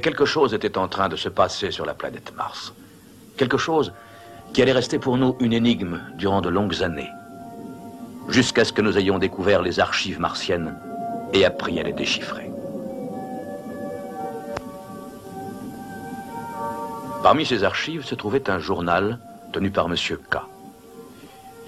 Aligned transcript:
Quelque 0.00 0.24
chose 0.24 0.54
était 0.54 0.78
en 0.78 0.88
train 0.88 1.08
de 1.08 1.16
se 1.16 1.28
passer 1.28 1.70
sur 1.70 1.84
la 1.84 1.94
planète 1.94 2.32
Mars. 2.34 2.72
Quelque 3.36 3.58
chose 3.58 3.92
qui 4.54 4.62
allait 4.62 4.72
rester 4.72 4.98
pour 4.98 5.18
nous 5.18 5.36
une 5.40 5.52
énigme 5.52 6.00
durant 6.14 6.40
de 6.40 6.48
longues 6.48 6.82
années. 6.82 7.10
Jusqu'à 8.28 8.64
ce 8.64 8.72
que 8.72 8.80
nous 8.80 8.96
ayons 8.96 9.18
découvert 9.18 9.60
les 9.60 9.78
archives 9.78 10.18
martiennes 10.18 10.74
et 11.32 11.44
appris 11.44 11.78
à 11.78 11.82
les 11.82 11.92
déchiffrer. 11.92 12.50
Parmi 17.22 17.44
ces 17.44 17.64
archives 17.64 18.04
se 18.04 18.14
trouvait 18.14 18.48
un 18.48 18.58
journal 18.58 19.18
tenu 19.52 19.70
par 19.70 19.86
M. 19.86 19.94
K. 19.94 20.36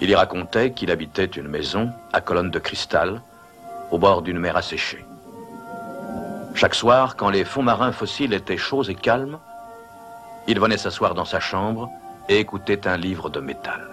Il 0.01 0.09
y 0.09 0.15
racontait 0.15 0.71
qu'il 0.71 0.89
habitait 0.89 1.25
une 1.25 1.47
maison 1.47 1.91
à 2.11 2.19
colonnes 2.19 2.51
de 2.51 2.59
cristal 2.59 3.21
au 3.91 3.99
bord 3.99 4.23
d'une 4.23 4.39
mer 4.39 4.57
asséchée. 4.57 5.05
Chaque 6.53 6.75
soir, 6.75 7.15
quand 7.15 7.29
les 7.29 7.45
fonds 7.45 7.63
marins 7.63 7.91
fossiles 7.91 8.33
étaient 8.33 8.57
chauds 8.57 8.83
et 8.83 8.95
calmes, 8.95 9.39
il 10.47 10.59
venait 10.59 10.77
s'asseoir 10.77 11.13
dans 11.15 11.25
sa 11.25 11.39
chambre 11.39 11.89
et 12.29 12.39
écoutait 12.39 12.87
un 12.87 12.97
livre 12.97 13.29
de 13.29 13.39
métal. 13.39 13.92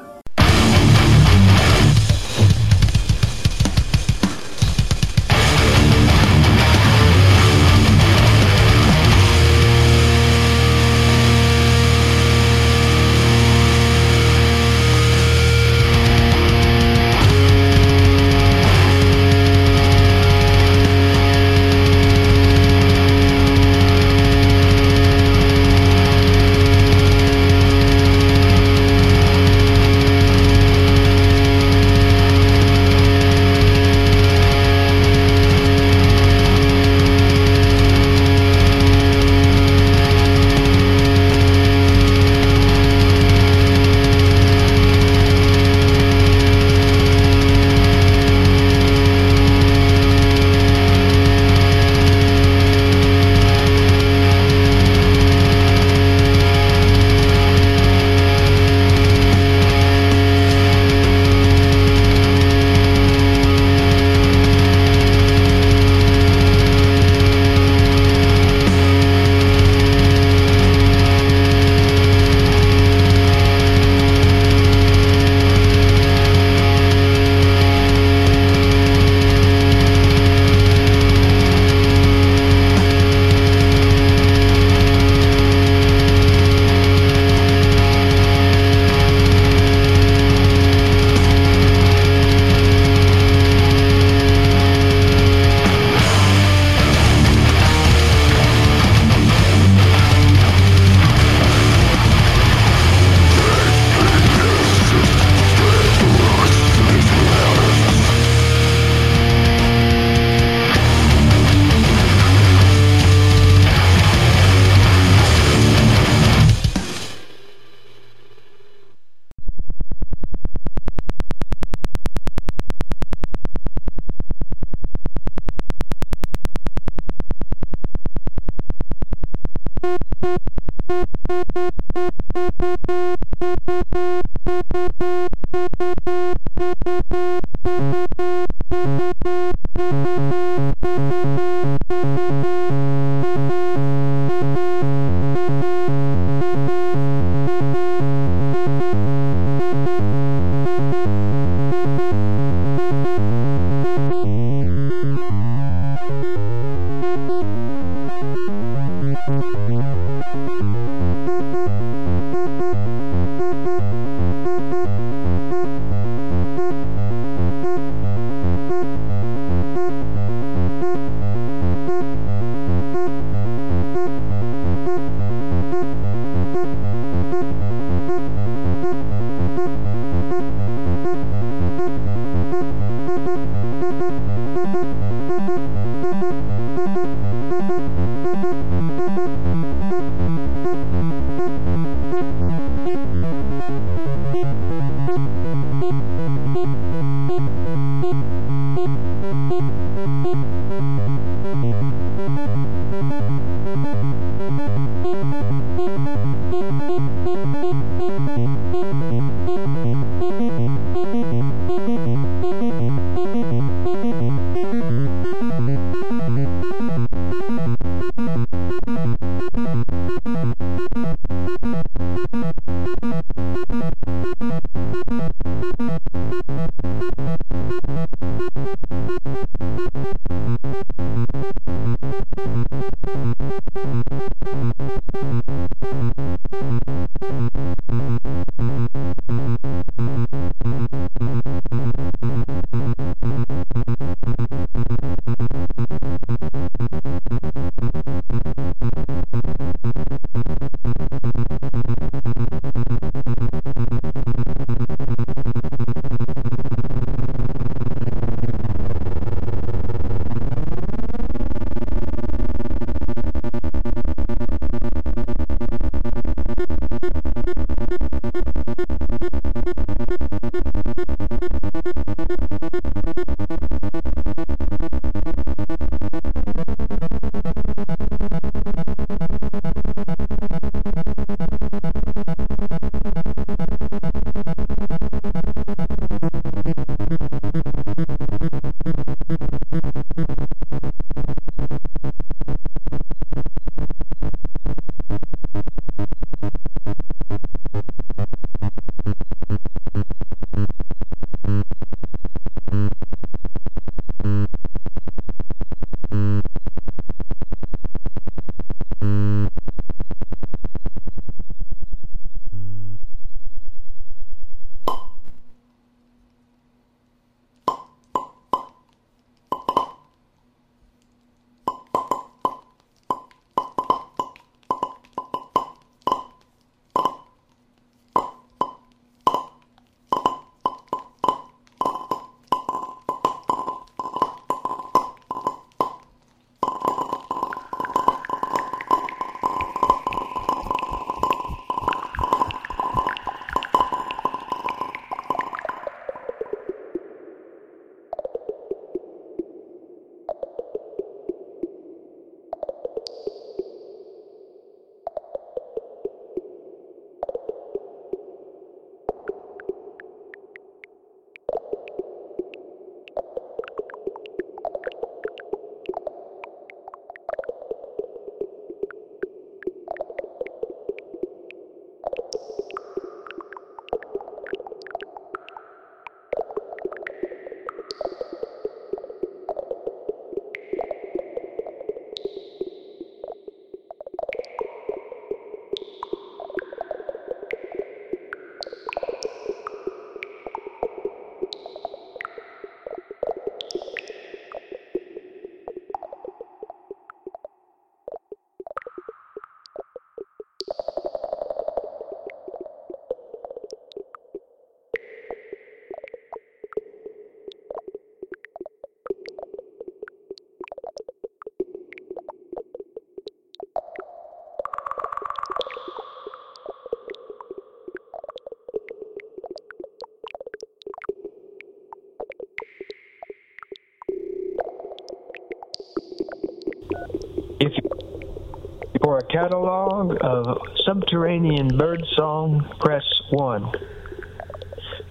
Catalog 429.31 430.17
of 430.21 430.59
subterranean 430.85 431.69
bird 431.69 432.05
song, 432.17 432.69
press 432.81 433.05
1. 433.31 433.73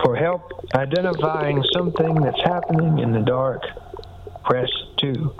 For 0.03 0.15
help 0.15 0.51
identifying 0.75 1.63
something 1.73 2.15
that's 2.15 2.41
happening 2.43 2.99
in 2.99 3.11
the 3.11 3.19
dark, 3.19 3.63
press 4.43 4.69
2. 4.97 5.33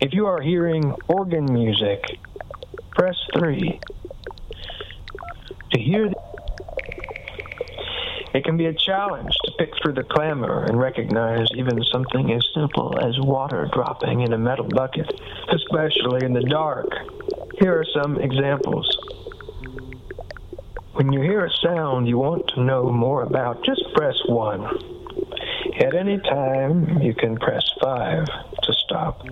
If 0.00 0.14
you 0.14 0.26
are 0.26 0.40
hearing 0.40 0.94
organ 1.08 1.52
music, 1.52 2.02
press 2.90 3.16
3. 3.38 3.80
To 5.72 5.80
hear 5.80 6.08
the- 6.08 6.14
it 8.34 8.44
can 8.44 8.56
be 8.56 8.66
a 8.66 8.72
challenge 8.72 9.36
to 9.44 9.52
pick 9.58 9.74
through 9.82 9.94
the 9.94 10.04
clamor 10.04 10.64
and 10.64 10.78
recognize 10.78 11.48
even 11.54 11.82
something 11.84 12.32
as 12.32 12.46
simple 12.54 12.98
as 13.02 13.18
water 13.20 13.68
dropping 13.72 14.20
in 14.20 14.32
a 14.32 14.38
metal 14.38 14.66
bucket, 14.66 15.20
especially 15.58 16.24
in 16.24 16.32
the 16.32 16.42
dark. 16.42 16.88
Here 17.60 17.78
are 17.78 17.86
some 17.92 18.20
examples. 18.20 18.86
When 20.92 21.12
you 21.12 21.20
hear 21.20 21.44
a 21.46 21.50
sound 21.62 22.08
you 22.08 22.18
want 22.18 22.48
to 22.54 22.62
know 22.62 22.90
more 22.90 23.22
about, 23.22 23.64
just 23.64 23.82
press 23.94 24.16
1. 24.26 24.64
At 25.80 25.94
any 25.94 26.18
time, 26.18 27.00
you 27.00 27.14
can 27.14 27.36
press 27.36 27.64
5 27.80 28.26
to 28.62 28.72
stop. 28.72 29.26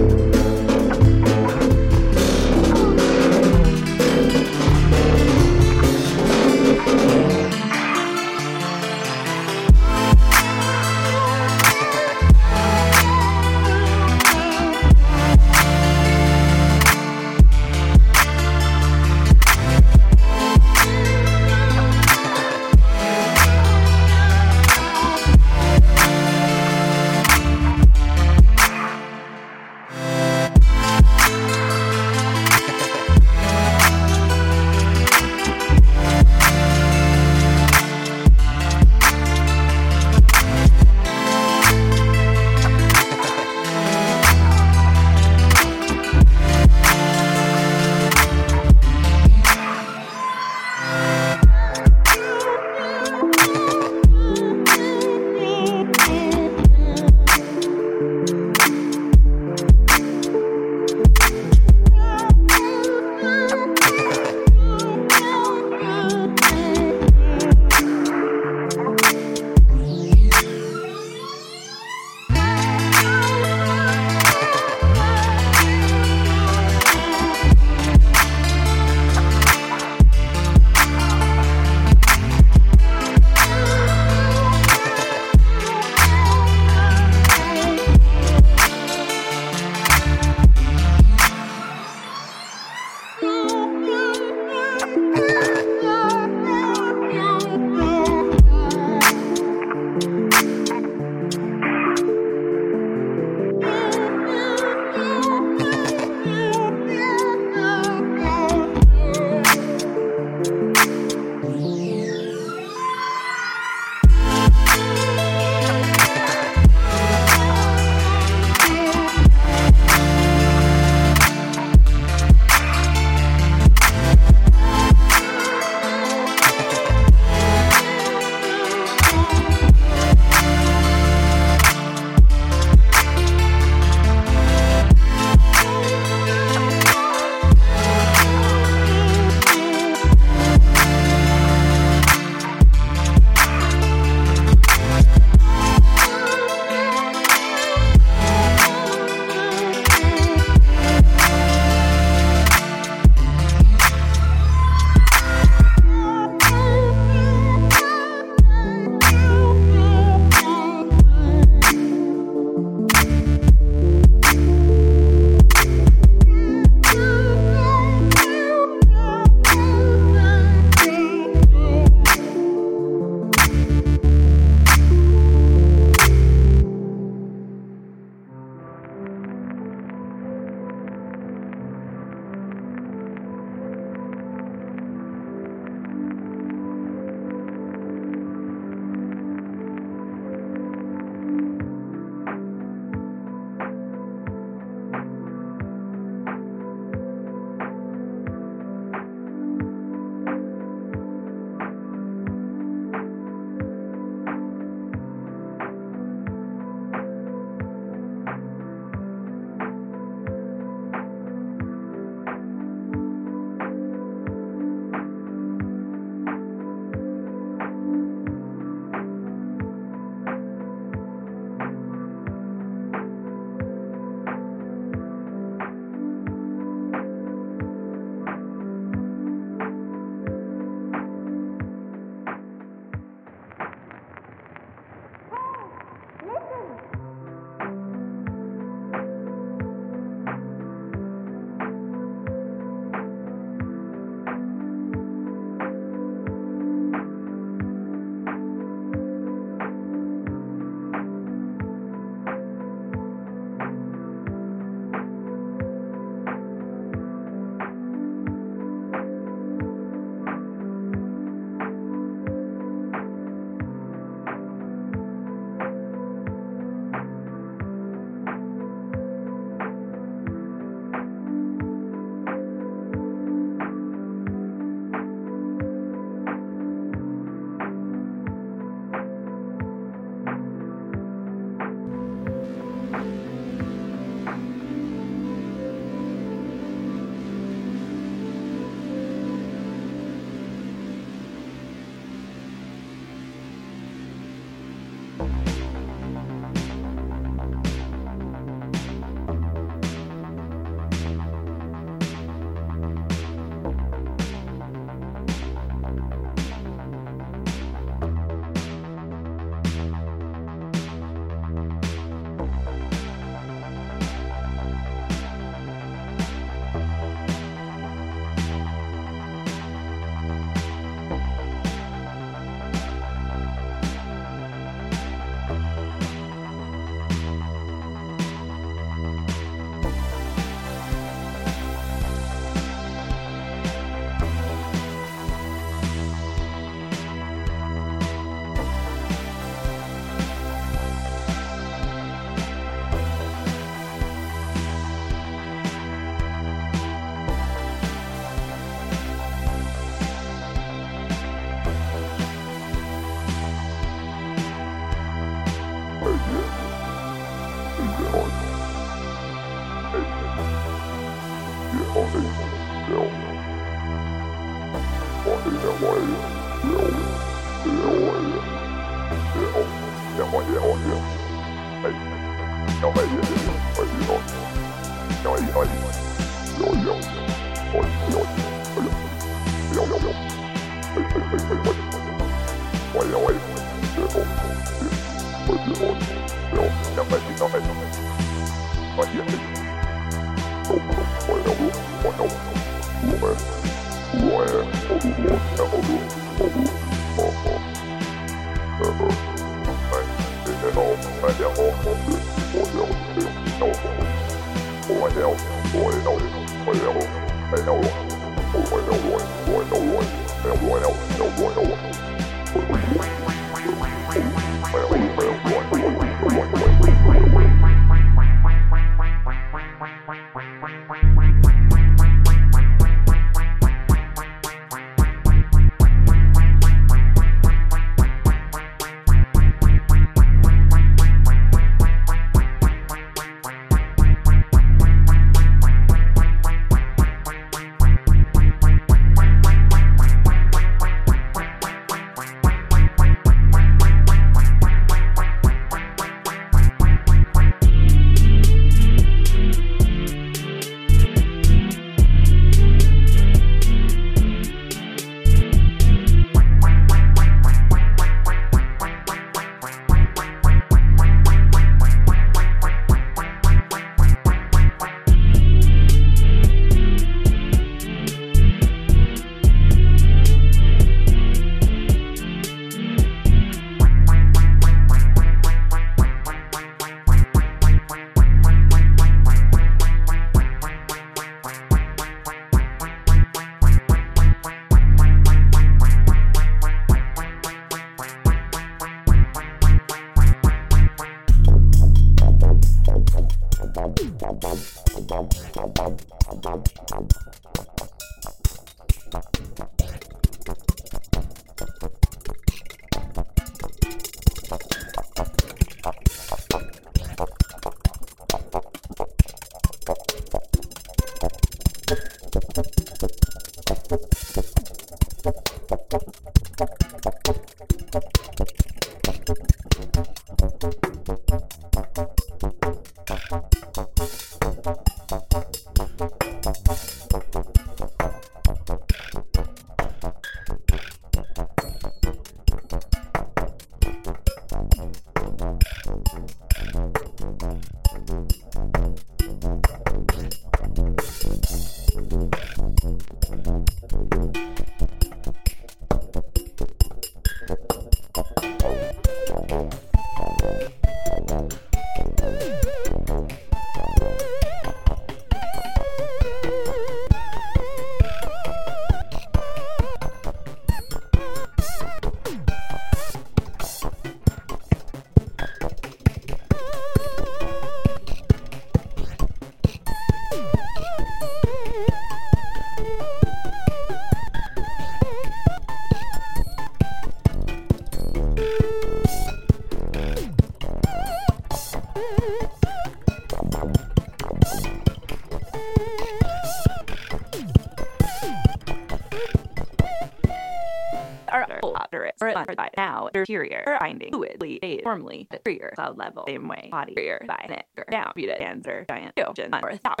Now 593.38 593.46
interior 593.46 593.76
finding 593.80 594.10
fluidly 594.12 594.58
aid 594.62 594.82
formally 594.82 595.28
trigger 595.44 595.72
cloud 595.74 595.96
level 595.96 596.24
same 596.26 596.48
way 596.48 596.68
body 596.70 596.94
trigger 596.94 597.24
by 597.26 597.44
an 597.48 597.84
down 597.90 598.12
muted 598.16 598.40
answer 598.40 598.84
giant 598.88 599.12
ocean 599.26 599.50
or 599.62 599.76
thought 599.76 600.00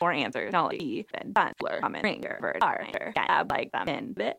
or 0.00 0.12
answer 0.12 0.50
knowledge 0.50 1.04
then 1.12 1.32
fun 1.34 1.52
fleur 1.58 1.80
common 1.80 2.02
ringer 2.02 2.38
bird 2.40 2.58
are 2.62 2.86
like 3.50 3.70
them 3.72 3.88
in 3.88 4.12
bit 4.12 4.36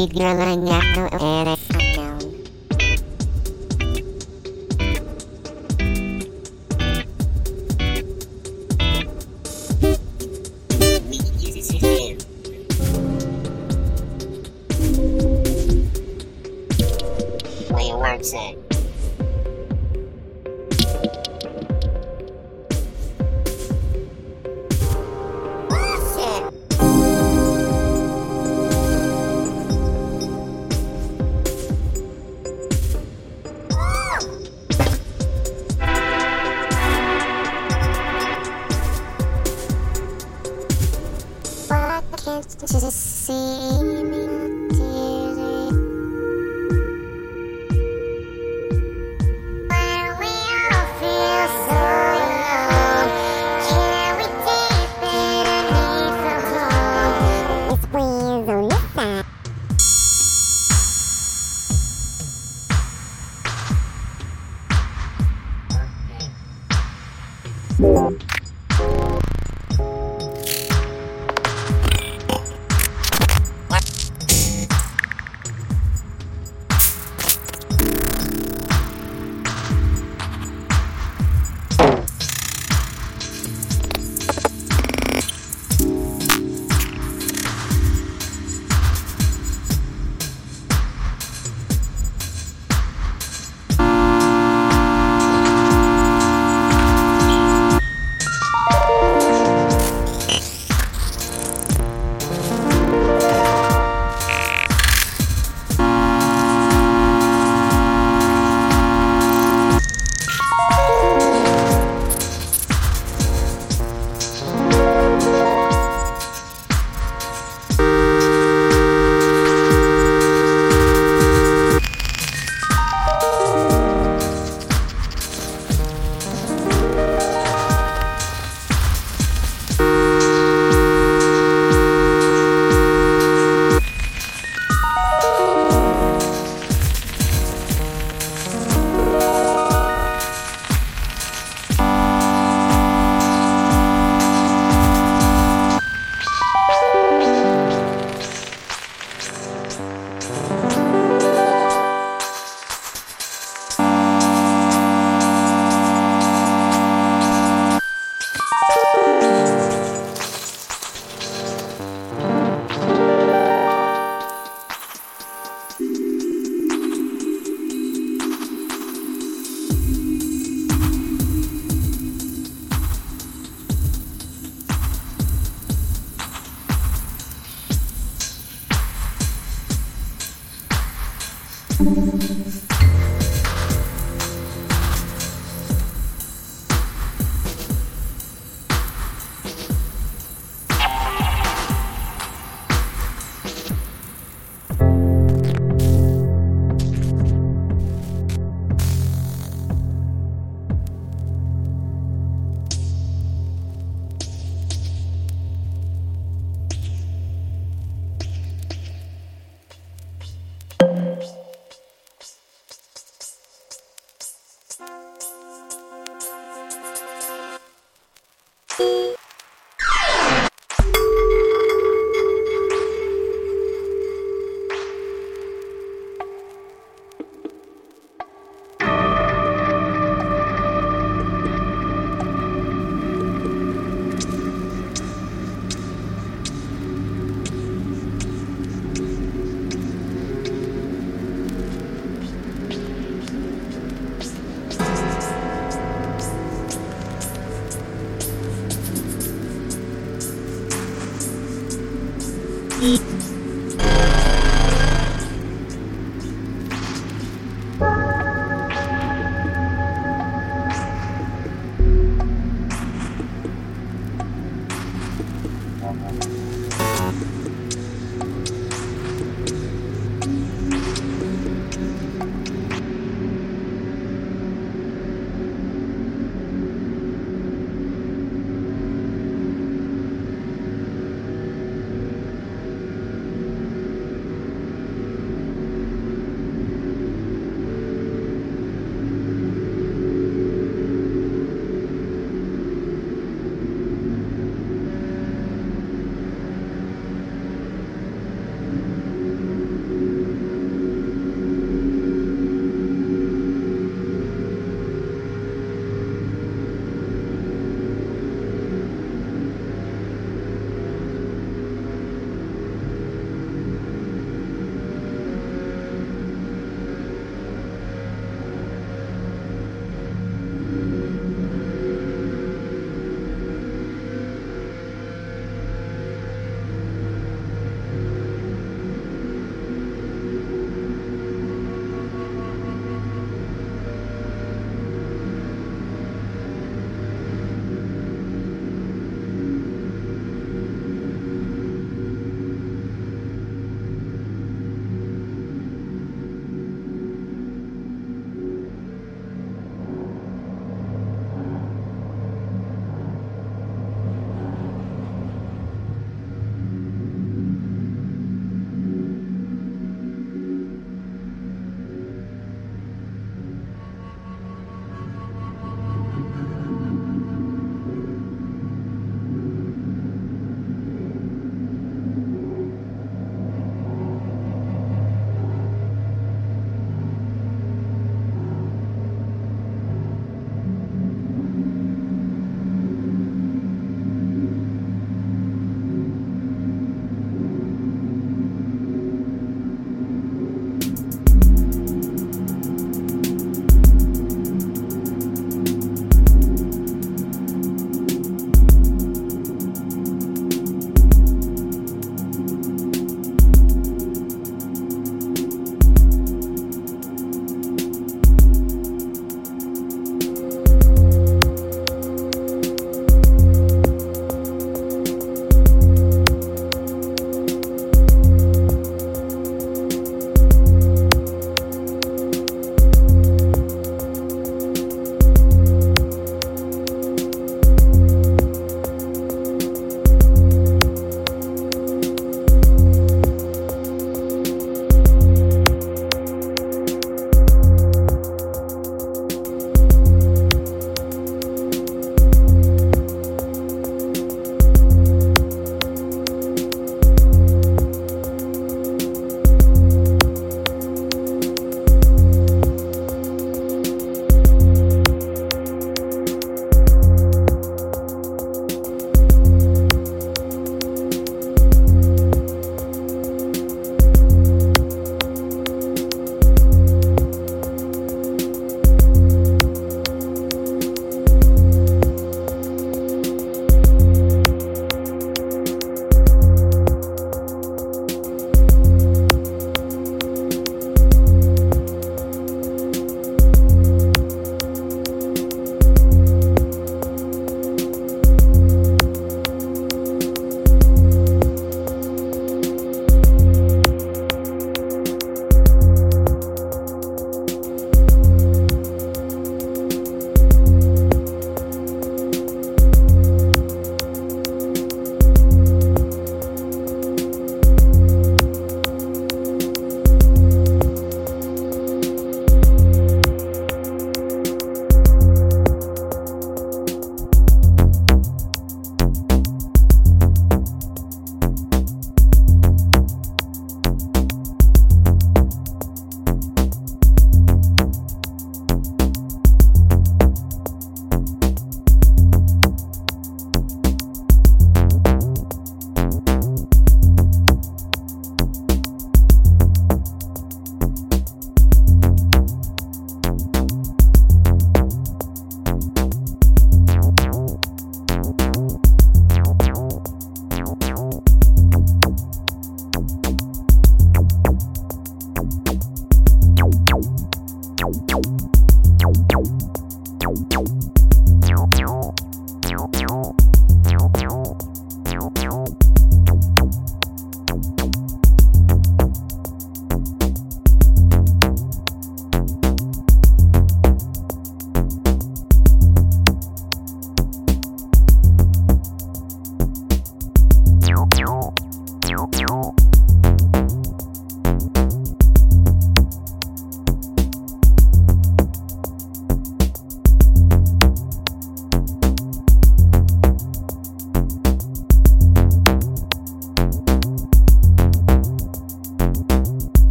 Big 0.00 0.14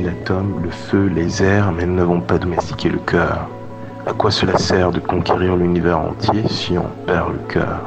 l'atome, 0.00 0.60
le 0.62 0.70
feu, 0.70 1.06
les 1.06 1.42
airs, 1.42 1.72
mais 1.72 1.86
nous 1.86 1.94
n'avons 1.94 2.20
pas 2.20 2.38
domestiqué 2.38 2.88
le 2.88 2.98
cœur. 2.98 3.48
À 4.06 4.12
quoi 4.12 4.30
cela 4.30 4.56
sert 4.58 4.90
de 4.90 5.00
conquérir 5.00 5.56
l'univers 5.56 5.98
entier 5.98 6.42
si 6.48 6.78
on 6.78 6.88
perd 7.06 7.32
le 7.32 7.52
cœur? 7.52 7.80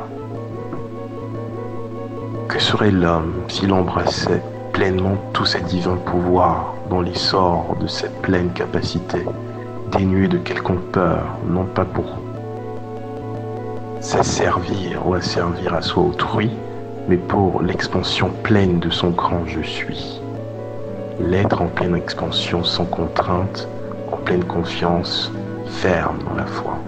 Que 2.47 2.59
serait 2.59 2.91
l'homme 2.91 3.33
s'il 3.47 3.73
embrassait 3.73 4.41
pleinement 4.73 5.17
tous 5.33 5.45
ses 5.45 5.61
divins 5.61 5.97
pouvoirs 5.97 6.75
dans 6.89 7.01
l'essor 7.01 7.75
de 7.81 7.87
cette 7.87 8.21
pleine 8.21 8.51
capacité, 8.53 9.25
dénué 9.91 10.27
de 10.27 10.37
quelconque 10.37 10.91
peur, 10.91 11.23
non 11.47 11.65
pas 11.65 11.85
pour 11.85 12.05
s'asservir 13.99 15.07
ou 15.07 15.13
asservir 15.13 15.73
à 15.73 15.81
soi 15.81 16.03
autrui, 16.03 16.49
mais 17.07 17.17
pour 17.17 17.61
l'expansion 17.61 18.29
pleine 18.43 18.79
de 18.79 18.89
son 18.89 19.09
grand 19.11 19.45
je 19.45 19.61
suis. 19.61 20.20
L'être 21.27 21.61
en 21.61 21.67
pleine 21.67 21.95
expansion 21.95 22.63
sans 22.63 22.85
contrainte, 22.85 23.67
en 24.11 24.17
pleine 24.17 24.43
confiance, 24.43 25.31
ferme 25.67 26.17
dans 26.27 26.35
la 26.35 26.45
foi. 26.45 26.79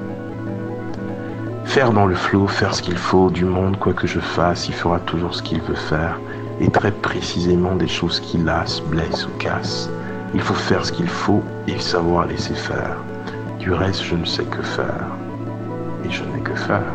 Faire 1.66 1.92
dans 1.92 2.08
le 2.08 2.16
flot, 2.16 2.48
faire 2.48 2.74
ce 2.74 2.82
qu'il 2.82 2.98
faut 2.98 3.30
du 3.30 3.46
monde, 3.46 3.78
quoi 3.78 3.94
que 3.94 4.08
je 4.08 4.20
fasse, 4.20 4.68
il 4.68 4.74
fera 4.74 5.00
toujours 5.00 5.36
ce 5.36 5.44
qu'il 5.44 5.62
veut 5.62 5.76
faire, 5.76 6.20
et 6.60 6.68
très 6.70 6.92
précisément 6.92 7.76
des 7.76 7.88
choses 7.88 8.20
qui 8.20 8.38
lassent, 8.38 8.82
blessent 8.82 9.28
ou 9.28 9.38
cassent. 9.38 9.90
Il 10.34 10.42
faut 10.42 10.56
faire 10.56 10.84
ce 10.84 10.92
qu'il 10.92 11.08
faut 11.08 11.44
et 11.68 11.80
savoir 11.80 12.26
laisser 12.26 12.56
faire. 12.56 12.98
Du 13.60 13.72
reste, 13.72 14.04
je 14.04 14.16
ne 14.16 14.26
sais 14.26 14.46
que 14.46 14.64
faire. 14.64 15.06
Et 16.06 16.10
je 16.10 16.24
n'ai 16.24 16.42
que 16.42 16.56
faire. 16.56 16.92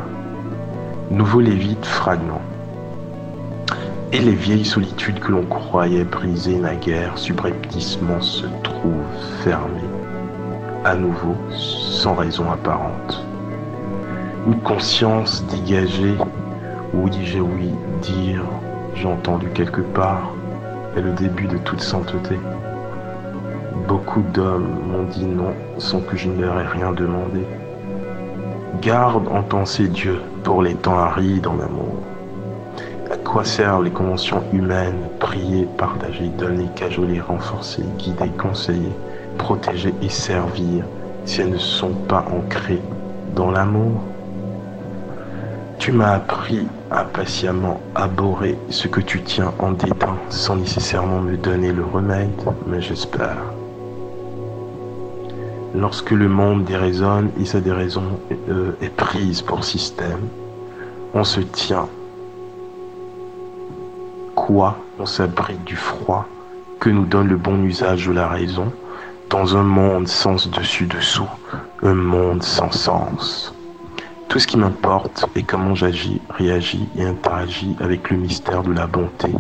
Nouveau 1.11 1.41
Lévite, 1.41 1.87
fragment. 1.87 2.43
Et 4.11 4.21
les 4.21 4.35
vieilles 4.35 4.65
solitudes 4.65 5.21
que 5.21 5.33
l'on 5.33 5.45
croyait 5.45 6.05
briser 6.05 6.57
naguère 6.57 7.19
subrepticement 7.19 8.23
se 8.23 8.47
trouvent 8.63 9.05
fermées, 9.45 9.91
à 10.87 10.95
nouveau, 10.95 11.35
sans 11.51 12.15
raison 12.15 12.51
apparente. 12.51 13.23
Une 14.47 14.61
conscience 14.61 15.45
dégagée, 15.45 16.15
oui 16.95 17.11
j'ai 17.23 17.43
ouï 17.43 17.71
dire, 18.01 18.43
j'ai 18.95 19.07
entendu 19.07 19.49
quelque 19.51 19.83
part, 19.83 20.33
est 20.97 21.03
le 21.03 21.13
début 21.13 21.47
de 21.47 21.59
toute 21.59 21.83
sainteté. 21.83 22.39
Beaucoup 23.87 24.23
d'hommes 24.33 24.81
m'ont 24.87 25.05
dit 25.05 25.27
non 25.27 25.53
sans 25.77 26.01
que 26.01 26.17
je 26.17 26.31
ne 26.31 26.41
leur 26.41 26.59
ai 26.59 26.67
rien 26.67 26.93
demandé. 26.93 27.47
Garde 28.81 29.29
en 29.29 29.43
pensée 29.43 29.89
Dieu 29.89 30.23
pour 30.45 30.63
les 30.63 30.77
temps 30.77 30.99
arides 30.99 31.47
en 31.47 31.61
amour. 31.61 32.08
Quoi 33.29 33.45
servent 33.45 33.85
les 33.85 33.91
conventions 33.91 34.43
humaines 34.55 35.07
Prier, 35.21 35.69
partager, 35.77 36.29
donner, 36.29 36.65
cajoler, 36.75 37.21
renforcer, 37.21 37.83
guider, 37.99 38.31
conseiller, 38.39 38.91
protéger 39.37 39.93
et 40.01 40.09
servir 40.09 40.87
si 41.27 41.43
elles 41.43 41.51
ne 41.51 41.59
sont 41.59 41.93
pas 41.93 42.25
ancrées 42.33 42.81
dans 43.37 43.51
l'amour 43.51 44.01
Tu 45.79 45.93
m'as 45.93 46.15
appris 46.15 46.67
à 46.91 47.05
patiemment 47.05 47.83
abhorrer 47.95 48.57
ce 48.71 48.89
que 48.89 49.03
tu 49.03 49.21
tiens 49.21 49.53
en 49.59 49.73
dédain 49.73 50.17
sans 50.31 50.57
nécessairement 50.57 51.21
me 51.21 51.37
donner 51.37 51.73
le 51.73 51.85
remède, 51.85 52.31
mais 52.67 52.81
j'espère. 52.81 53.37
Lorsque 55.75 56.13
le 56.13 56.31
monde 56.31 56.65
déraisonne 56.65 57.29
et 57.39 57.45
sa 57.45 57.61
déraison 57.61 58.05
euh, 58.49 58.73
est 58.81 58.97
prise 58.97 59.43
pour 59.43 59.65
système, 59.65 60.29
on 61.13 61.25
se 61.25 61.41
tient 61.41 61.89
on 64.51 65.07
s'abrite 65.07 65.63
du 65.65 65.77
froid 65.77 66.27
que 66.81 66.89
nous 66.89 67.05
donne 67.05 67.29
le 67.29 67.37
bon 67.37 67.63
usage 67.65 68.07
de 68.07 68.13
la 68.13 68.29
raison 68.29 68.73
dans 69.29 69.57
un 69.57 69.63
monde 69.63 70.09
sans 70.09 70.49
dessus-dessous, 70.49 71.29
un 71.83 71.95
monde 71.95 72.43
sans 72.43 72.71
sens? 72.71 73.53
Tout 74.29 74.39
ce 74.39 74.47
qui 74.47 74.57
m'importe 74.57 75.27
est 75.35 75.43
comment 75.43 75.75
j'agis, 75.75 76.21
réagis 76.31 76.89
et 76.97 77.05
interagis 77.05 77.77
avec 77.81 78.11
le 78.11 78.17
mystère 78.17 78.63
de 78.63 78.73
la 78.73 78.87
bonté 78.87 79.33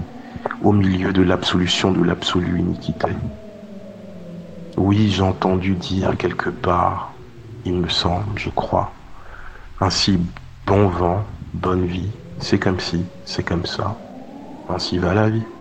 au 0.62 0.72
milieu 0.72 1.12
de 1.12 1.22
l'absolution 1.22 1.90
de 1.90 2.04
l'absolue 2.04 2.60
iniquité. 2.60 3.08
Oui, 4.76 5.10
j'ai 5.10 5.22
entendu 5.22 5.74
dire 5.74 6.16
quelque 6.16 6.50
part, 6.50 7.12
il 7.64 7.74
me 7.74 7.88
semble, 7.88 8.38
je 8.38 8.50
crois, 8.50 8.92
ainsi 9.80 10.18
bon 10.66 10.88
vent, 10.88 11.24
bonne 11.54 11.86
vie, 11.86 12.10
c'est 12.40 12.58
comme 12.58 12.80
si, 12.80 13.04
c'est 13.24 13.42
comme 13.42 13.66
ça. 13.66 13.96
Ainsi 14.68 14.98
va 14.98 15.14
la 15.14 15.30
vie. 15.30 15.57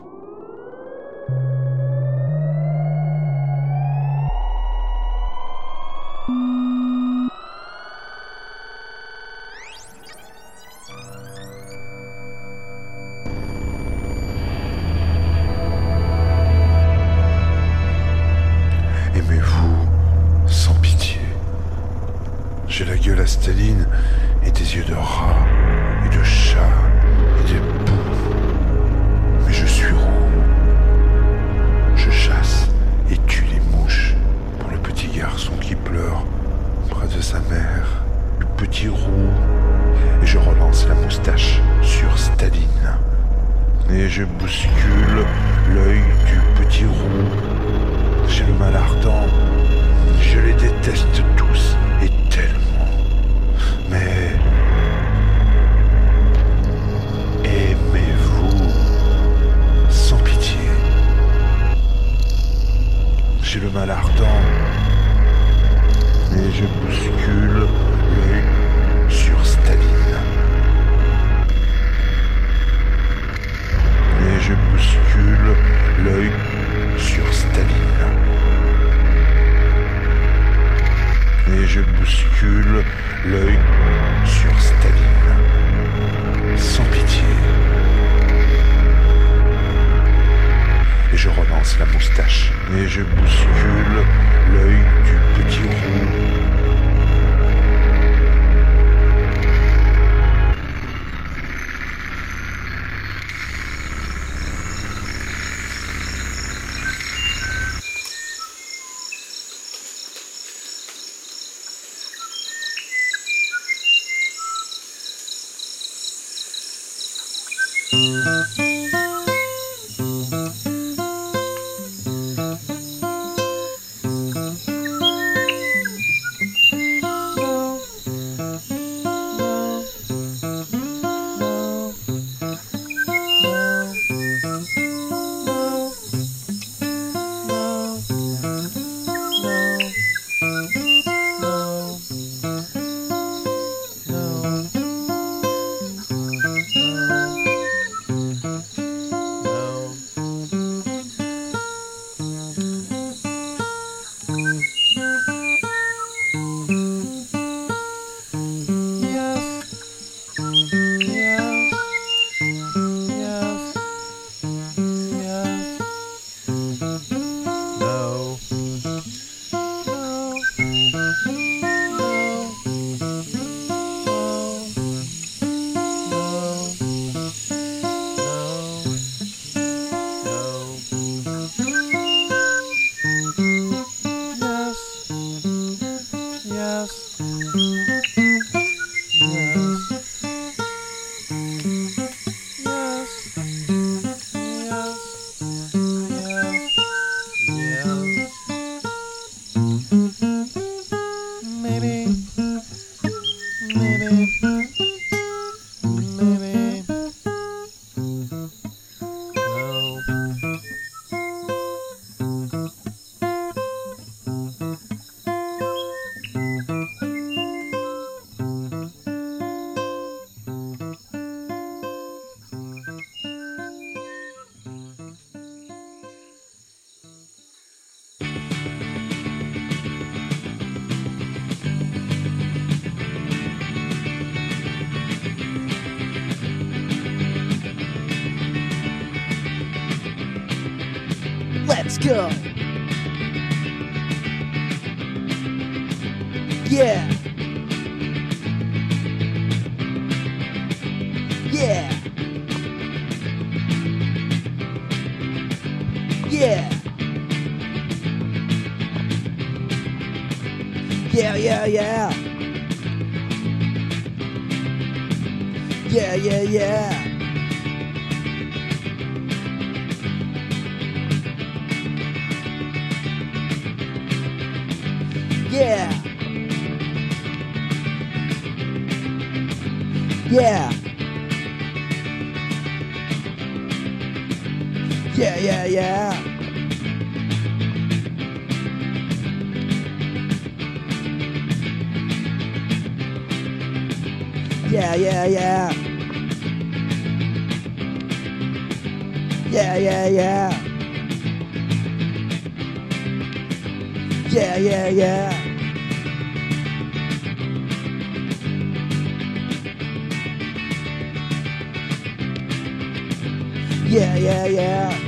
Yeah, 313.98 314.16
yeah, 314.18 314.46
yeah. 314.46 315.00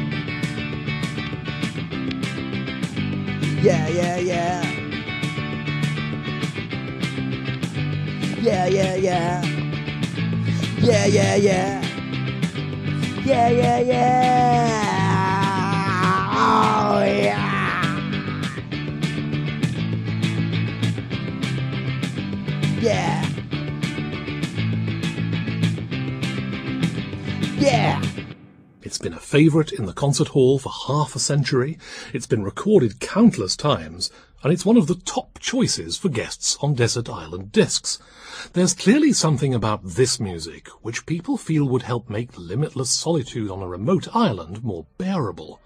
Yeah, 3.62 3.88
yeah, 3.90 4.18
yeah. 4.18 4.64
Yeah, 8.42 8.68
yeah, 8.68 8.96
yeah. 8.96 9.44
Yeah, 10.82 11.06
yeah, 11.06 11.36
yeah. 11.36 11.82
Yeah, 13.26 13.50
yeah, 13.50 13.80
yeah. 13.80 15.04
Oh, 16.34 17.04
yeah. 17.04 17.94
Yeah. 22.82 23.26
Yeah. 27.60 27.99
It's 29.00 29.06
been 29.06 29.14
a 29.14 29.22
favourite 29.22 29.72
in 29.72 29.86
the 29.86 29.94
concert 29.94 30.28
hall 30.28 30.60
for 30.60 30.74
half 30.88 31.16
a 31.16 31.20
century, 31.20 31.78
it's 32.12 32.28
been 32.28 32.44
recorded 32.44 33.00
countless 33.00 33.56
times, 33.56 34.12
and 34.44 34.52
it's 34.52 34.66
one 34.66 34.76
of 34.76 34.88
the 34.88 34.96
top 34.96 35.40
choices 35.40 35.98
for 35.98 36.10
guests 36.10 36.58
on 36.62 36.74
Desert 36.74 37.08
Island 37.08 37.54
Discs. 37.54 37.98
There's 38.52 38.74
clearly 38.74 39.14
something 39.14 39.54
about 39.54 39.86
this 39.86 40.20
music 40.20 40.68
which 40.82 41.06
people 41.06 41.38
feel 41.38 41.64
would 41.70 41.84
help 41.84 42.10
make 42.10 42.38
limitless 42.38 42.90
solitude 42.90 43.50
on 43.50 43.62
a 43.62 43.70
remote 43.70 44.14
island 44.14 44.66
more 44.66 44.86
bearable. 44.98 45.62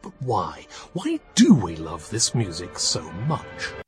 But 0.00 0.12
why? 0.20 0.68
Why 0.92 1.18
do 1.34 1.54
we 1.54 1.74
love 1.74 2.08
this 2.10 2.32
music 2.32 2.78
so 2.78 3.10
much? 3.26 3.87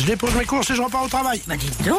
Je 0.00 0.06
dépose 0.06 0.34
mes 0.34 0.46
courses 0.46 0.70
et 0.70 0.74
je 0.74 0.80
repars 0.80 1.04
au 1.04 1.08
travail. 1.08 1.42
Bah 1.46 1.56
dites 1.56 1.86
donc 1.86 1.98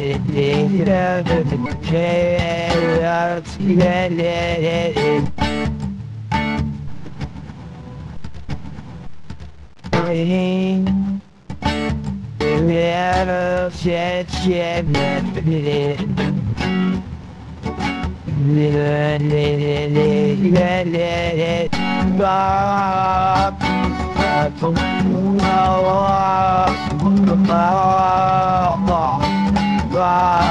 Oh, 28.93 29.10
Yeah. 30.01 30.41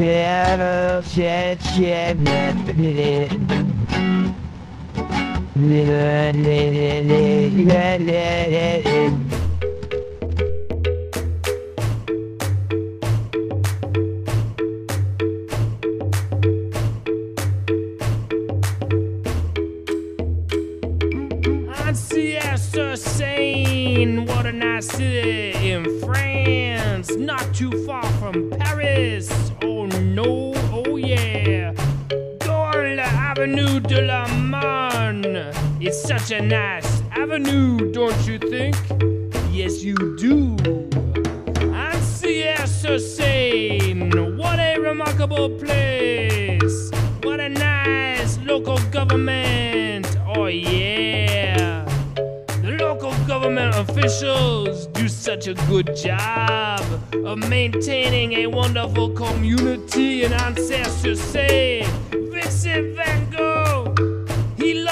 Little 0.00 1.02
shit, 1.02 1.60
shit. 1.62 2.16
Little 5.56 6.30
such 36.20 36.38
a 36.38 36.42
nice 36.42 37.02
avenue, 37.12 37.90
don't 37.92 38.26
you 38.26 38.38
think? 38.38 38.76
Yes, 39.50 39.82
you 39.82 39.94
do. 40.16 40.56
And 41.72 42.04
Siesta 42.04 42.98
Seine, 42.98 44.36
what 44.36 44.58
a 44.58 44.78
remarkable 44.78 45.48
place. 45.48 46.90
What 47.22 47.40
a 47.40 47.48
nice 47.48 48.38
local 48.38 48.78
government. 48.90 50.18
Oh, 50.36 50.46
yeah. 50.46 51.84
The 52.62 52.76
local 52.78 53.12
government 53.26 53.74
officials 53.76 54.88
do 54.88 55.08
such 55.08 55.46
a 55.46 55.54
good 55.68 55.96
job 55.96 56.82
of 57.24 57.38
maintaining 57.48 58.32
a 58.44 58.46
wonderful 58.46 59.10
community 59.10 60.24
in 60.24 60.32
Ancestor 60.34 61.14
Seine. 61.14 61.86
Vincent 62.30 62.96
van 62.96 63.29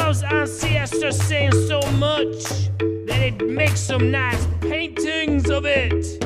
loves 0.08 0.22
Ancestor 0.22 1.12
Seine 1.12 1.52
so 1.52 1.80
much 1.98 2.70
that 3.06 3.20
it 3.20 3.46
makes 3.46 3.78
some 3.78 4.10
nice 4.10 4.46
paintings 4.62 5.50
of 5.50 5.66
it. 5.66 6.24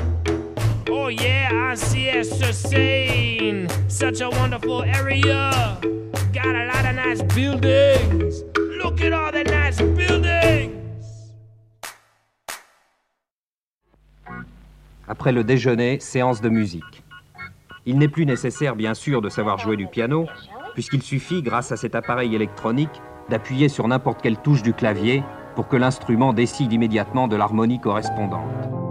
Oh 0.88 1.08
yeah, 1.08 1.50
Ancestor 1.50 2.52
Seine, 2.52 3.66
such 3.88 4.20
a 4.20 4.30
wonderful 4.30 4.84
area. 4.84 5.50
Got 6.32 6.54
a 6.54 6.66
lot 6.66 6.84
of 6.86 6.94
nice 6.94 7.22
buildings. 7.34 8.44
Look 8.56 9.00
at 9.00 9.12
all 9.12 9.32
the 9.32 9.42
nice 9.50 9.80
buildings. 9.80 10.78
Après 15.08 15.32
le 15.32 15.42
déjeuner, 15.42 15.98
séance 15.98 16.40
de 16.40 16.48
musique. 16.48 17.02
Il 17.84 17.98
n'est 17.98 18.06
plus 18.06 18.26
nécessaire, 18.26 18.76
bien 18.76 18.94
sûr, 18.94 19.20
de 19.20 19.28
savoir 19.28 19.58
jouer 19.58 19.76
du 19.76 19.88
piano, 19.88 20.28
puisqu'il 20.74 21.02
suffit, 21.02 21.42
grâce 21.42 21.72
à 21.72 21.76
cet 21.76 21.96
appareil 21.96 22.36
électronique, 22.36 23.02
d'appuyer 23.32 23.70
sur 23.70 23.88
n'importe 23.88 24.20
quelle 24.20 24.36
touche 24.36 24.62
du 24.62 24.74
clavier 24.74 25.24
pour 25.56 25.66
que 25.66 25.76
l'instrument 25.76 26.34
décide 26.34 26.72
immédiatement 26.72 27.28
de 27.28 27.36
l'harmonie 27.36 27.80
correspondante. 27.80 28.81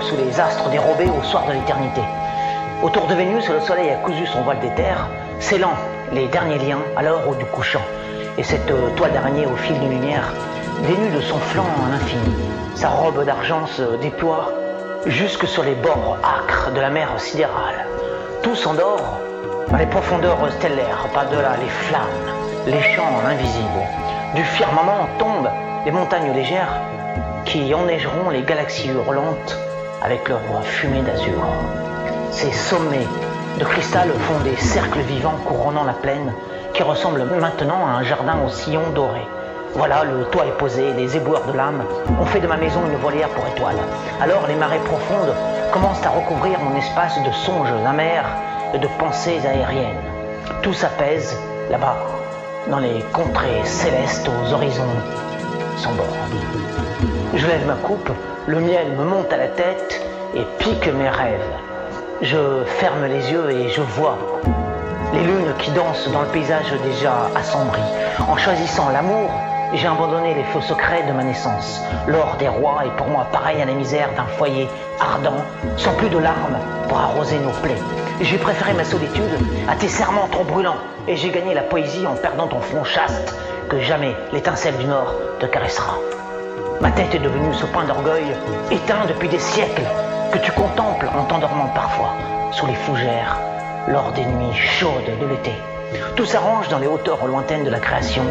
Sous 0.00 0.16
les 0.16 0.40
astres 0.40 0.68
dérobés 0.70 1.10
au 1.10 1.22
soir 1.22 1.46
de 1.46 1.52
l'éternité. 1.52 2.02
Autour 2.82 3.06
de 3.06 3.14
Vénus, 3.14 3.48
le 3.48 3.60
soleil 3.60 3.90
a 3.90 3.96
cousu 3.96 4.26
son 4.26 4.42
voile 4.42 4.60
d'éther, 4.60 5.08
scellant 5.40 5.74
les 6.12 6.28
derniers 6.28 6.58
liens 6.58 6.82
à 6.96 7.02
l'heure 7.02 7.34
du 7.36 7.44
couchant. 7.46 7.82
Et 8.38 8.42
cette 8.42 8.70
euh, 8.70 8.90
toile 8.96 9.12
d'araignée 9.12 9.46
au 9.46 9.56
fil 9.56 9.78
de 9.78 9.86
lumière 9.86 10.32
dénue 10.86 11.10
de 11.10 11.20
son 11.20 11.38
flanc 11.38 11.66
à 11.86 11.92
l'infini. 11.92 12.34
Sa 12.74 12.88
robe 12.88 13.24
d'argent 13.24 13.66
se 13.66 13.96
déploie 13.96 14.52
jusque 15.06 15.46
sur 15.46 15.62
les 15.62 15.74
bords 15.74 16.18
âcres 16.22 16.72
de 16.72 16.80
la 16.80 16.90
mer 16.90 17.08
sidérale. 17.18 17.86
Tout 18.42 18.54
s'endort 18.54 19.18
dans 19.70 19.76
les 19.76 19.86
profondeurs 19.86 20.38
stellaires, 20.58 21.06
par-delà 21.12 21.56
les 21.60 21.68
flammes, 21.68 22.36
les 22.66 22.82
champs 22.94 23.20
invisibles. 23.26 23.86
Du 24.34 24.44
firmament 24.44 25.08
tombent 25.18 25.50
les 25.84 25.92
montagnes 25.92 26.32
légères 26.32 26.80
qui 27.44 27.74
enneigeront 27.74 28.30
les 28.30 28.42
galaxies 28.42 28.88
hurlantes 28.88 29.58
avec 30.02 30.28
leur 30.28 30.40
fumée 30.62 31.02
d'azur. 31.02 31.46
Ces 32.30 32.52
sommets 32.52 33.06
de 33.58 33.64
cristal 33.64 34.10
font 34.10 34.40
des 34.40 34.56
cercles 34.56 35.00
vivants 35.00 35.38
couronnant 35.46 35.84
la 35.84 35.92
plaine 35.92 36.32
qui 36.72 36.82
ressemble 36.82 37.24
maintenant 37.40 37.86
à 37.86 37.98
un 37.98 38.02
jardin 38.02 38.36
aux 38.44 38.50
sillons 38.50 38.90
dorés. 38.94 39.26
Voilà, 39.74 40.04
le 40.04 40.24
toit 40.26 40.46
est 40.46 40.58
posé, 40.58 40.92
les 40.92 41.16
éboueurs 41.16 41.46
de 41.46 41.52
l'âme 41.52 41.84
ont 42.20 42.26
fait 42.26 42.40
de 42.40 42.46
ma 42.46 42.56
maison 42.56 42.80
une 42.86 42.98
volière 42.98 43.28
pour 43.30 43.46
étoiles. 43.46 43.78
Alors 44.20 44.46
les 44.46 44.54
marées 44.54 44.78
profondes 44.84 45.34
commencent 45.72 46.04
à 46.04 46.10
recouvrir 46.10 46.60
mon 46.60 46.76
espace 46.76 47.20
de 47.22 47.32
songes 47.32 47.72
amers 47.86 48.26
et 48.72 48.78
de 48.78 48.88
pensées 48.98 49.40
aériennes. 49.44 50.02
Tout 50.62 50.72
s'apaise 50.74 51.36
là-bas, 51.70 51.96
dans 52.70 52.78
les 52.78 53.02
contrées 53.12 53.64
célestes 53.64 54.28
aux 54.28 54.52
horizons 54.52 54.82
sans 55.76 55.92
bord. 55.94 56.06
Je 57.36 57.46
lève 57.48 57.66
ma 57.66 57.74
coupe, 57.74 58.10
le 58.46 58.60
miel 58.60 58.92
me 58.96 59.04
monte 59.04 59.32
à 59.32 59.36
la 59.36 59.48
tête 59.48 60.00
et 60.36 60.42
pique 60.58 60.86
mes 60.86 61.08
rêves. 61.08 61.40
Je 62.22 62.62
ferme 62.64 63.06
les 63.06 63.32
yeux 63.32 63.50
et 63.50 63.68
je 63.70 63.80
vois 63.80 64.16
les 65.12 65.20
lunes 65.20 65.52
qui 65.58 65.72
dansent 65.72 66.08
dans 66.12 66.22
le 66.22 66.28
paysage 66.28 66.72
déjà 66.84 67.30
assombri. 67.34 67.82
En 68.28 68.36
choisissant 68.36 68.88
l'amour, 68.90 69.30
j'ai 69.74 69.86
abandonné 69.88 70.34
les 70.34 70.44
feux 70.44 70.60
secrets 70.60 71.02
de 71.02 71.12
ma 71.12 71.24
naissance. 71.24 71.82
L'or 72.06 72.36
des 72.38 72.46
rois 72.46 72.82
est 72.86 72.96
pour 72.96 73.08
moi 73.08 73.26
pareil 73.32 73.60
à 73.60 73.64
la 73.64 73.74
misère 73.74 74.10
d'un 74.16 74.26
foyer 74.38 74.68
ardent, 75.00 75.42
sans 75.76 75.92
plus 75.94 76.10
de 76.10 76.18
larmes 76.18 76.58
pour 76.88 76.98
arroser 76.98 77.38
nos 77.40 77.50
plaies. 77.62 77.82
J'ai 78.20 78.38
préféré 78.38 78.74
ma 78.74 78.84
solitude 78.84 79.38
à 79.68 79.74
tes 79.74 79.88
serments 79.88 80.28
trop 80.30 80.44
brûlants, 80.44 80.78
et 81.08 81.16
j'ai 81.16 81.30
gagné 81.30 81.52
la 81.54 81.62
poésie 81.62 82.06
en 82.06 82.14
perdant 82.14 82.46
ton 82.46 82.60
front 82.60 82.84
chaste, 82.84 83.36
que 83.68 83.80
jamais 83.80 84.14
l'étincelle 84.32 84.76
du 84.76 84.84
Nord 84.84 85.12
te 85.40 85.46
caressera. 85.46 85.98
Ma 86.80 86.90
tête 86.90 87.14
est 87.14 87.18
devenue 87.18 87.54
ce 87.54 87.66
point 87.66 87.84
d'orgueil, 87.84 88.36
éteint 88.70 89.06
depuis 89.08 89.28
des 89.28 89.38
siècles, 89.38 89.86
que 90.32 90.38
tu 90.38 90.52
contemples 90.52 91.08
en 91.16 91.24
t'endormant 91.24 91.68
parfois 91.74 92.14
sous 92.52 92.66
les 92.66 92.74
fougères, 92.74 93.38
lors 93.88 94.12
des 94.12 94.24
nuits 94.24 94.54
chaudes 94.54 95.18
de 95.20 95.26
l'été. 95.26 95.52
Tout 96.16 96.26
s'arrange 96.26 96.68
dans 96.68 96.78
les 96.78 96.86
hauteurs 96.86 97.26
lointaines 97.26 97.64
de 97.64 97.70
la 97.70 97.80
création, 97.80 98.22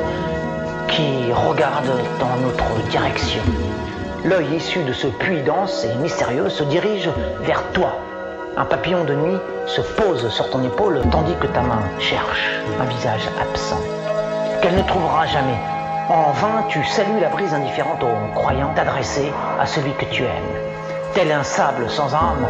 qui 0.87 1.31
regarde 1.31 1.91
dans 2.19 2.35
notre 2.41 2.87
direction. 2.89 3.41
L'œil 4.23 4.55
issu 4.55 4.83
de 4.83 4.93
ce 4.93 5.07
puits 5.07 5.41
dense 5.41 5.83
et 5.85 5.95
mystérieux 5.95 6.49
se 6.49 6.63
dirige 6.63 7.09
vers 7.41 7.63
toi. 7.73 7.97
Un 8.55 8.65
papillon 8.65 9.03
de 9.03 9.15
nuit 9.15 9.39
se 9.65 9.81
pose 9.81 10.29
sur 10.29 10.49
ton 10.49 10.63
épaule 10.63 11.01
tandis 11.11 11.35
que 11.39 11.47
ta 11.47 11.61
main 11.61 11.81
cherche 11.99 12.51
un 12.79 12.85
visage 12.85 13.27
absent, 13.41 13.81
qu'elle 14.61 14.75
ne 14.75 14.83
trouvera 14.83 15.25
jamais. 15.25 15.72
En 16.09 16.31
vain, 16.31 16.65
tu 16.67 16.83
salues 16.83 17.21
la 17.21 17.29
brise 17.29 17.53
indifférente 17.53 18.03
en 18.03 18.33
croyant 18.35 18.73
t'adresser 18.75 19.31
à 19.57 19.65
celui 19.65 19.93
que 19.93 20.03
tu 20.05 20.23
aimes. 20.23 20.57
Tel 21.13 21.31
un 21.31 21.43
sable 21.43 21.89
sans 21.89 22.13
âme, 22.13 22.45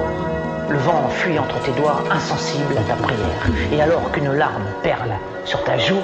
le 0.69 0.77
vent 0.79 1.07
fuit 1.09 1.37
entre 1.37 1.59
tes 1.61 1.71
doigts 1.71 2.01
insensible 2.09 2.75
à 2.75 2.81
ta 2.81 2.95
prière. 2.95 3.47
Et 3.71 3.79
alors 3.79 4.11
qu'une 4.11 4.33
larme 4.33 4.65
perle 4.81 5.13
sur 5.45 5.63
ta 5.63 5.77
joue, 5.77 6.01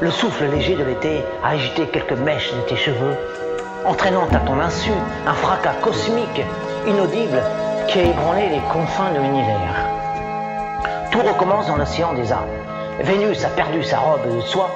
le 0.00 0.10
souffle 0.10 0.44
léger 0.44 0.74
de 0.74 0.84
l'été 0.84 1.24
a 1.42 1.50
agité 1.50 1.86
quelques 1.86 2.12
mèches 2.12 2.52
de 2.52 2.60
tes 2.68 2.76
cheveux, 2.76 3.16
entraînant 3.86 4.28
à 4.30 4.38
ton 4.40 4.60
insu 4.60 4.90
un 5.26 5.34
fracas 5.34 5.76
cosmique, 5.80 6.44
inaudible, 6.86 7.42
qui 7.88 8.00
a 8.00 8.02
ébranlé 8.02 8.50
les 8.50 8.60
confins 8.70 9.12
de 9.12 9.20
l'univers. 9.20 9.88
Tout 11.10 11.22
recommence 11.22 11.68
dans 11.68 11.76
l'océan 11.76 12.12
des 12.12 12.32
âmes. 12.32 12.40
Vénus 13.00 13.44
a 13.46 13.48
perdu 13.48 13.82
sa 13.82 13.98
robe 13.98 14.36
de 14.36 14.40
soie, 14.42 14.70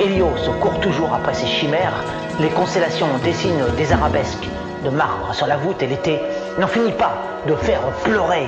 Hélios 0.00 0.50
court 0.62 0.80
toujours 0.80 1.12
après 1.12 1.34
ses 1.34 1.46
chimères, 1.46 2.04
les 2.40 2.48
constellations 2.48 3.18
dessinent 3.22 3.66
des 3.76 3.92
arabesques 3.92 4.48
de 4.82 4.88
marbre 4.88 5.34
sur 5.34 5.46
la 5.46 5.58
voûte 5.58 5.82
et 5.82 5.86
l'été 5.86 6.18
n'en 6.58 6.66
finit 6.66 6.92
pas 6.92 7.18
de 7.46 7.54
faire 7.54 7.82
pleurer 8.02 8.46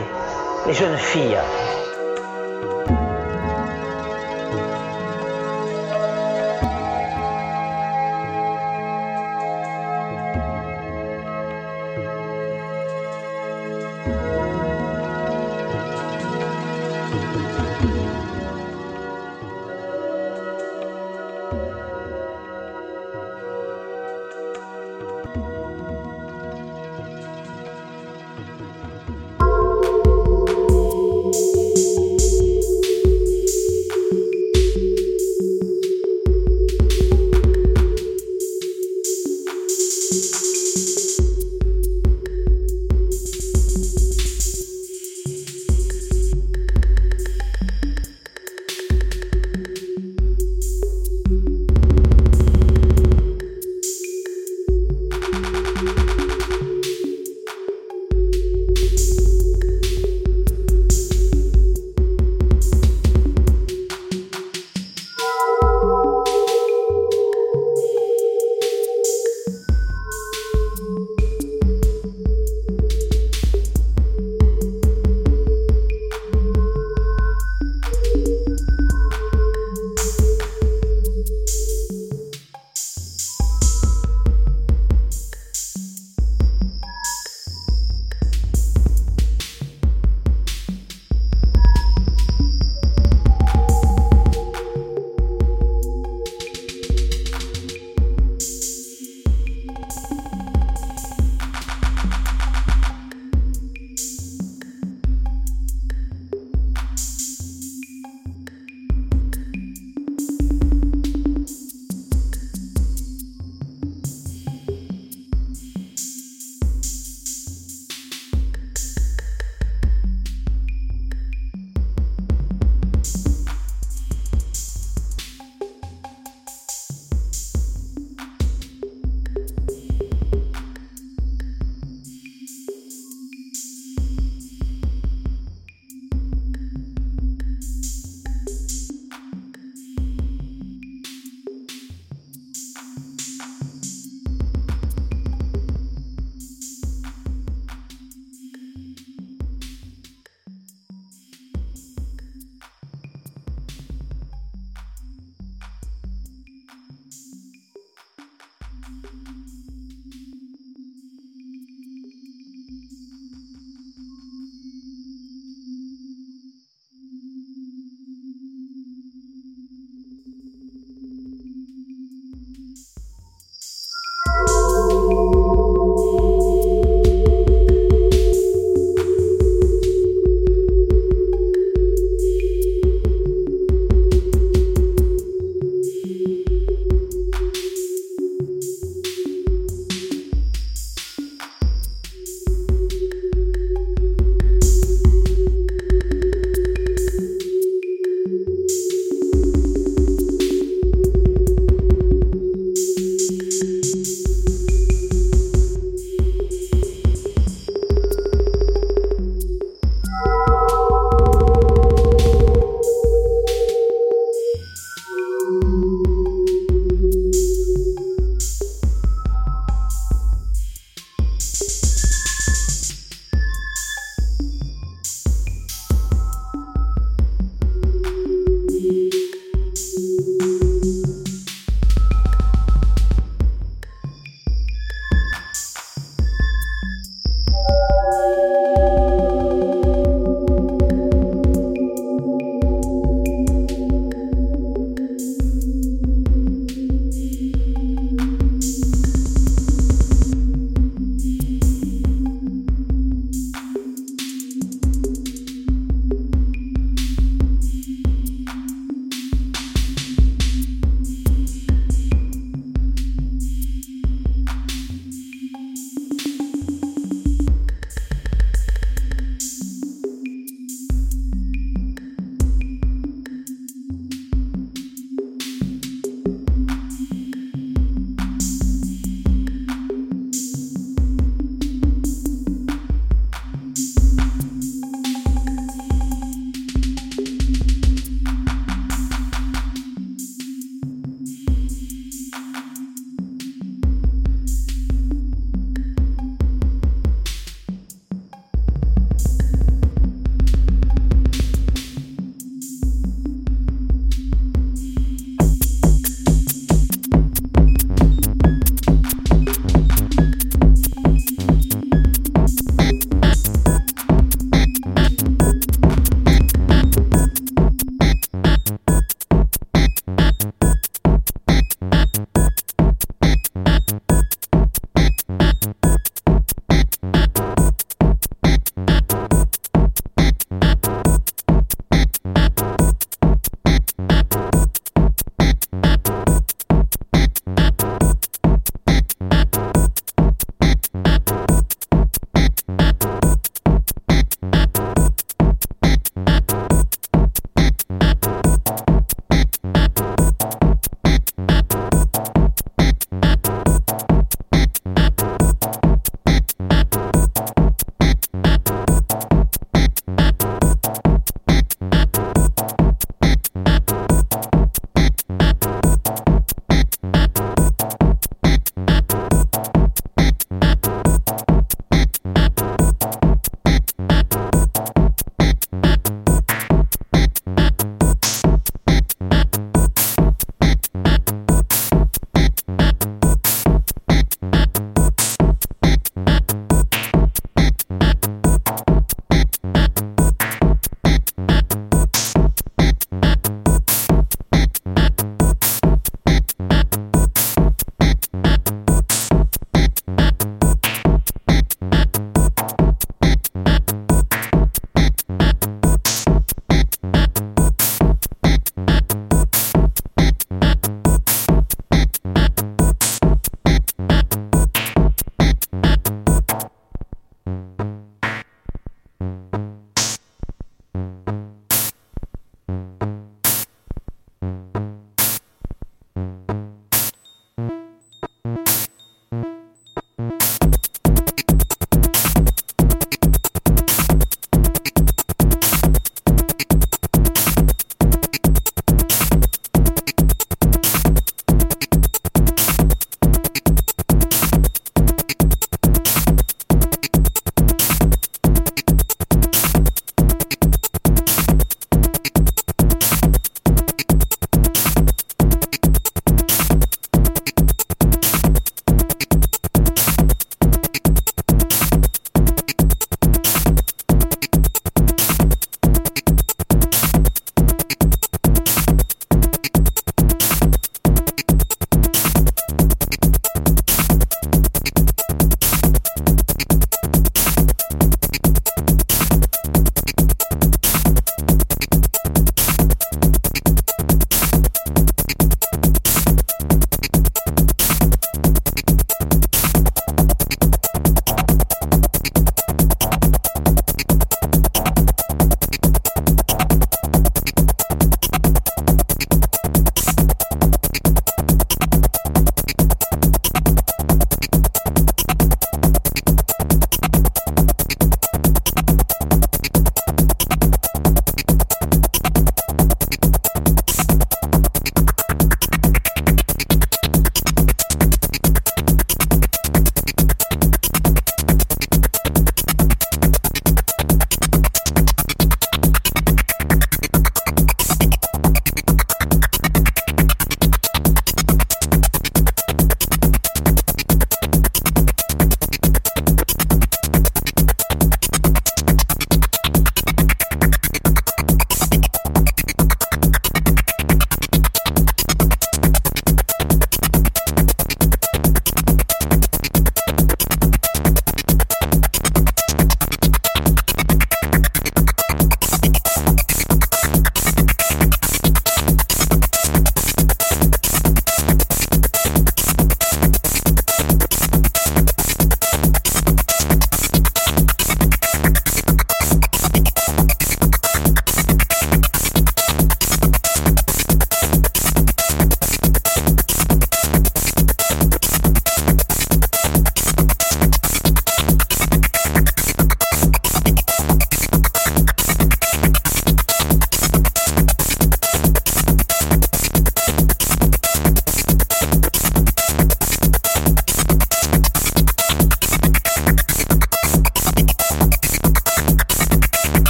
les 0.66 0.72
jeunes 0.72 0.96
filles. 0.96 1.36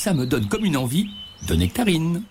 Ça 0.00 0.14
me 0.14 0.24
donne 0.24 0.48
comme 0.48 0.64
une 0.64 0.78
envie 0.78 1.10
de 1.46 1.54
nectarine. 1.54 2.22